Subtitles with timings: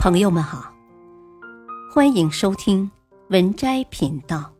[0.00, 0.72] 朋友们好，
[1.92, 2.90] 欢迎收听
[3.28, 4.50] 文摘频道。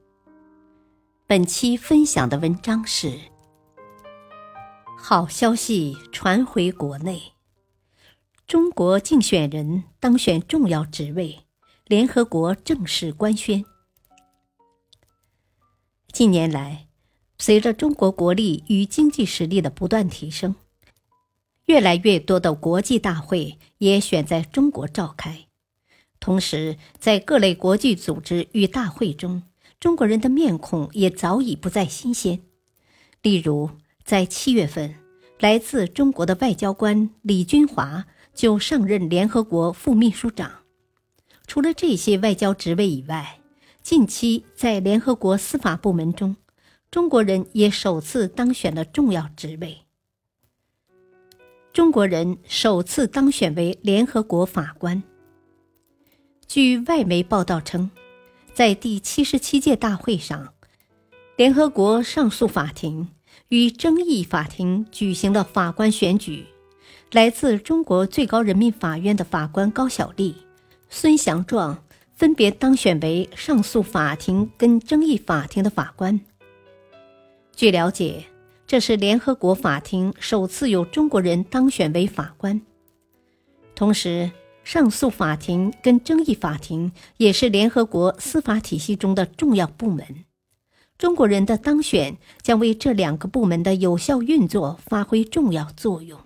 [1.26, 3.18] 本期分享的文章是：
[4.98, 7.32] 好消息传回国内，
[8.46, 11.46] 中国竞选人当选重要职位，
[11.86, 13.64] 联合国正式官宣。
[16.12, 16.88] 近年来，
[17.38, 20.54] 随着中国国力与经济实力的不断提升。
[21.70, 25.46] 越来越多的国际大会也选在中国召开，
[26.18, 29.44] 同时在各类国际组织与大会中，
[29.78, 32.40] 中国人的面孔也早已不再新鲜。
[33.22, 33.70] 例如，
[34.02, 34.96] 在七月份，
[35.38, 40.50] 来自中国的外交官李军华就上任联合国副秘书长。
[41.46, 43.38] 除了这些外交职位以外，
[43.80, 46.34] 近期在联合国司法部门中，
[46.90, 49.82] 中国人也首次当选了重要职位。
[51.72, 55.00] 中国人首次当选为联合国法官。
[56.48, 57.88] 据外媒报道称，
[58.52, 60.52] 在第七十七届大会上，
[61.36, 63.10] 联合国上诉法庭
[63.50, 66.44] 与争议法庭举行了法官选举。
[67.12, 70.34] 来自中国最高人民法院的法官高小丽、
[70.88, 71.84] 孙祥壮
[72.16, 76.20] 分别当选为上诉法庭跟争议法庭的法官。
[77.54, 78.29] 据了解。
[78.70, 82.62] 这是联合国法庭首次有中国人当选为法官，
[83.74, 84.30] 同时，
[84.62, 90.24] 上诉法庭跟争议法庭也是联合国司法体系中的重要部门。
[90.96, 96.20] 中国人的当选将为这两个部门的有效运作发挥重要作用。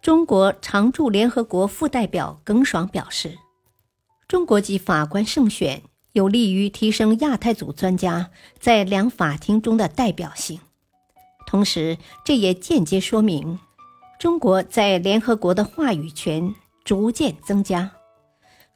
[0.00, 3.36] 中国常驻联合国副代表耿爽表示
[4.28, 10.60] ：“中国籍法官胜选有利于提升亚太组专家在两法庭中的代表性。”
[11.50, 13.58] 同时，这也间接说明，
[14.20, 17.90] 中国在联合国的话语权逐渐增加，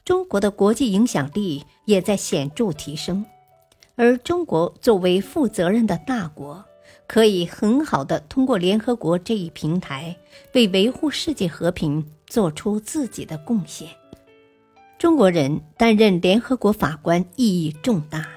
[0.05, 3.25] 中国的国际影响力也在显著提升。
[3.95, 6.65] 而中国作为负责任的大国，
[7.07, 10.17] 可以很好的通过联合国这一平台，
[10.55, 13.89] 为维护世界和平做出自己的贡献。
[14.99, 18.34] 中国人担任联合国法官意义重大。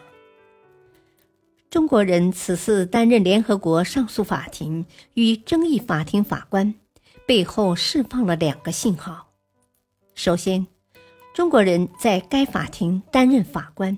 [1.77, 4.83] 中国人此次担任联合国上诉法庭
[5.13, 6.73] 与争议法庭法官，
[7.27, 9.27] 背后释放了两个信号：
[10.15, 10.65] 首先，
[11.35, 13.95] 中国人在该法庭担任法官，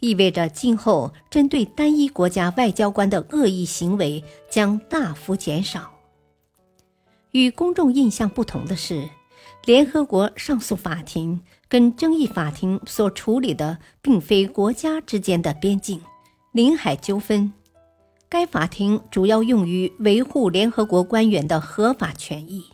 [0.00, 5.90] 意味着今后针对单一国家外交官的恶意行为将大幅减少。
[7.30, 9.08] 与公众印象不同的是，
[9.64, 15.98] 联合国上诉法庭跟争议法庭所处理的并非国家之间的边境。
[16.52, 17.50] 领海纠纷，
[18.28, 22.66] 该法庭主要用于维护联合国官员的合法权益。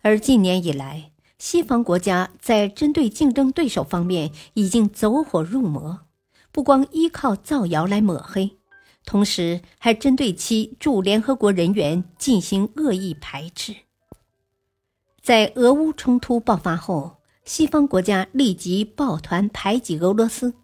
[0.00, 6.02] 而近年以来，西方国家在针对竞争对手方面已经走火入魔，
[6.52, 8.56] 不光依靠造谣来抹黑，
[9.04, 13.74] 同时还针对其驻联合国人员进行恶意排斥。
[15.20, 20.54] 在俄乌冲突爆发后，西方国家立即抱团排挤俄罗斯。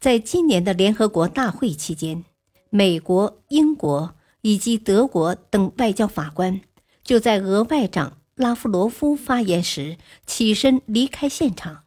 [0.00, 2.24] 在今年的联合国大会期间，
[2.70, 6.60] 美国、英国以及德国等外交法官
[7.02, 11.82] 就在俄外长拉夫罗夫发言时起身离开现场，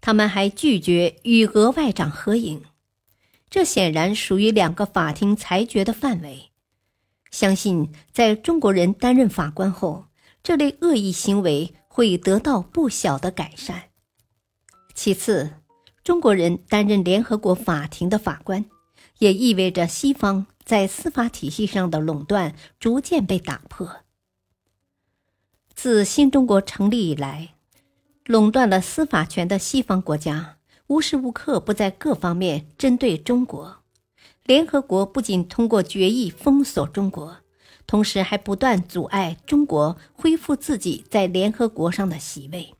[0.00, 2.64] 他们还拒绝与俄外长合影，
[3.48, 6.50] 这显然属于两个法庭裁决的范围。
[7.30, 10.06] 相信在中国人担任法官后，
[10.42, 13.90] 这类恶意行为会得到不小的改善。
[14.96, 15.59] 其次。
[16.02, 18.64] 中国人担任联合国法庭的法官，
[19.18, 23.98] 也意味着西方在司法体系上的垄断逐渐被打破。
[25.74, 27.54] 自新中国成立以来，
[28.24, 30.56] 垄断了司法权的西方国家
[30.86, 33.82] 无时无刻不在各方面针对中国。
[34.44, 37.36] 联合国不仅通过决议封锁中国，
[37.86, 42.74] 同时还不断阻碍中国恢复自己在联合国上的席位。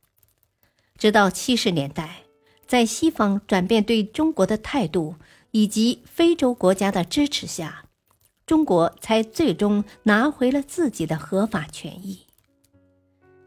[0.97, 2.30] 直到七十年代。
[2.71, 5.17] 在西方转变对中国的态度
[5.51, 7.87] 以及非洲国家的支持下，
[8.47, 12.21] 中国才最终拿回了自己的合法权益。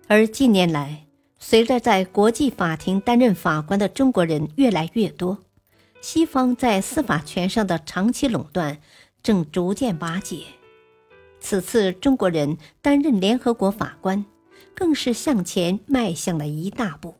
[0.07, 1.05] 而近年来，
[1.39, 5.37] 随着在国际法庭担任法官的中国人越来越多，
[6.01, 8.81] 西方在司法权上的长期垄断
[9.21, 10.43] 正逐渐瓦解。
[11.39, 14.25] 此次中国人担任联合国法官，
[14.75, 17.15] 更是向前迈向了一大步。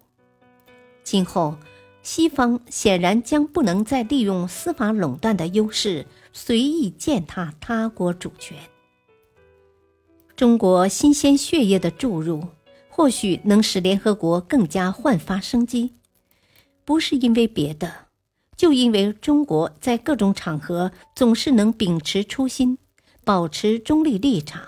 [1.02, 1.56] 今后。
[2.04, 8.58] 西方显然将不能再利用司法垄断的优势随意践踏他国主权。
[10.36, 12.44] 中国新鲜血液的注入，
[12.90, 15.94] 或许能使联合国更加焕发生机。
[16.84, 18.08] 不是因为别的，
[18.58, 22.78] 就因为中国在各种场合总是能秉持初心，
[23.24, 24.62] 保持中立立场，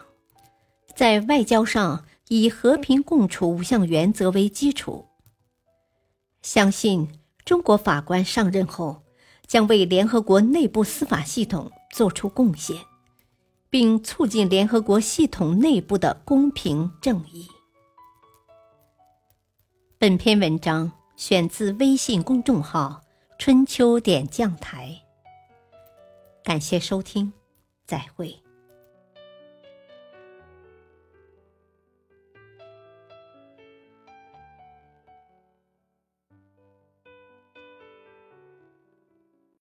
[0.95, 5.05] 在外交上以和平共处五项原则为基础。
[6.41, 7.09] 相信
[7.45, 9.03] 中国法官上任后，
[9.47, 12.77] 将为联合国内部司法系统做出贡献，
[13.69, 17.47] 并促进联合国系统内部的公平正义。
[19.97, 20.91] 本篇文章。
[21.17, 23.01] 选自微信公众号
[23.39, 25.01] “春秋点将台”，
[26.43, 27.31] 感谢收听，
[27.85, 28.44] 再会。